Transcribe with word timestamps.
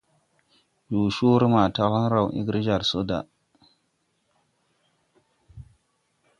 Yõõ 0.93 1.11
coore 1.17 1.47
ma 1.51 1.61
taglaŋ 1.75 2.05
raw 2.13 2.27
egre 2.39 2.59
jar 2.67 2.83
so 2.89 3.01
da. 3.09 3.19